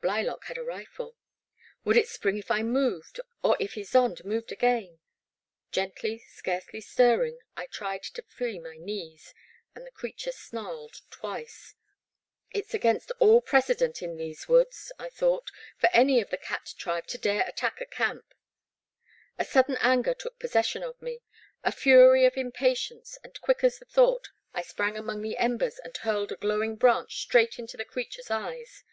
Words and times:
Blylock 0.00 0.44
had 0.44 0.56
a 0.56 0.62
rifle. 0.62 1.16
Would 1.84 1.96
it 1.96 2.06
spring 2.06 2.38
if 2.38 2.48
I 2.48 2.62
moved, 2.62 3.18
or 3.42 3.56
if 3.58 3.74
Ysonde 3.76 4.24
moved 4.24 4.52
again? 4.52 5.00
Gently, 5.72 6.20
scarcely 6.28 6.80
stirring, 6.80 7.40
I 7.56 7.66
tried 7.66 8.04
to 8.04 8.22
free 8.22 8.60
my 8.60 8.76
knees, 8.76 9.34
and 9.74 9.84
the 9.84 9.90
creature 9.90 10.30
snarled 10.30 11.00
twice. 11.10 11.74
It 12.52 12.66
*s 12.66 12.72
against 12.74 13.10
all 13.18 13.40
precedent 13.40 14.00
in 14.00 14.16
these 14.16 14.46
woods, 14.46 14.92
I 14.96 15.08
thought, 15.08 15.50
for 15.76 15.90
any 15.92 16.20
of 16.20 16.30
the 16.30 16.36
cat 16.38 16.72
tribe 16.78 17.08
to 17.08 17.18
dare 17.18 17.44
attack 17.48 17.80
a 17.80 17.86
camp. 17.86 18.32
A 19.40 19.44
sudden 19.44 19.76
anger 19.80 20.14
took 20.14 20.38
possession 20.38 20.84
of 20.84 21.02
me, 21.02 21.20
a 21.64 21.72
fury 21.72 22.24
of 22.26 22.36
impatience, 22.36 23.18
and 23.24 23.40
quick 23.40 23.64
as 23.64 23.80
the 23.80 23.86
thought, 23.86 24.28
I 24.54 24.62
sprang 24.62 24.96
among 24.96 25.22
the 25.22 25.36
embers 25.36 25.80
and 25.82 25.96
hurled 25.96 26.30
a 26.30 26.36
glowing 26.36 26.76
branch 26.76 27.22
straight 27.22 27.58
into 27.58 27.76
the 27.76 27.84
creature's 27.84 28.30
eyes. 28.30 28.84